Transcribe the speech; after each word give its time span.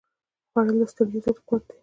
خوړل 0.51 0.75
د 0.79 0.81
ستړیا 0.91 1.19
ضد 1.23 1.37
قوت 1.47 1.63
دی 1.67 1.75